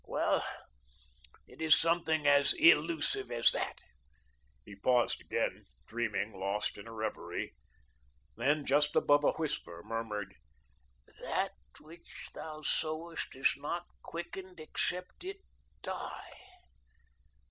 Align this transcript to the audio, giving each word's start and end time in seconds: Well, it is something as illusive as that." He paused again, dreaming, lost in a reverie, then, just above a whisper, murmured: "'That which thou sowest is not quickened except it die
Well, 0.07 0.43
it 1.45 1.61
is 1.61 1.79
something 1.79 2.25
as 2.25 2.53
illusive 2.53 3.29
as 3.31 3.51
that." 3.51 3.83
He 4.65 4.75
paused 4.75 5.21
again, 5.21 5.65
dreaming, 5.85 6.33
lost 6.33 6.79
in 6.79 6.87
a 6.87 6.91
reverie, 6.91 7.53
then, 8.35 8.65
just 8.65 8.95
above 8.95 9.23
a 9.23 9.33
whisper, 9.33 9.83
murmured: 9.85 10.33
"'That 11.19 11.53
which 11.81 12.31
thou 12.33 12.63
sowest 12.63 13.35
is 13.35 13.53
not 13.57 13.85
quickened 14.01 14.59
except 14.59 15.23
it 15.23 15.37
die 15.83 16.33